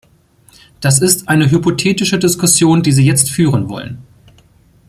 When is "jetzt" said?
3.05-3.29